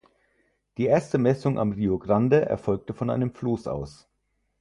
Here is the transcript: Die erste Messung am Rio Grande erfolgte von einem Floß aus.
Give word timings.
Die 0.79 0.87
erste 0.87 1.19
Messung 1.19 1.59
am 1.59 1.73
Rio 1.73 1.99
Grande 1.99 2.43
erfolgte 2.43 2.91
von 2.95 3.11
einem 3.11 3.31
Floß 3.35 3.67
aus. 3.67 4.09